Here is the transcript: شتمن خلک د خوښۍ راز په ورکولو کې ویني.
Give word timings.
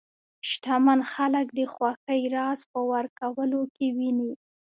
شتمن 0.49 0.99
خلک 1.13 1.45
د 1.57 1.59
خوښۍ 1.73 2.21
راز 2.35 2.59
په 2.71 2.79
ورکولو 2.91 3.61
کې 3.75 3.87
ویني. 3.97 4.31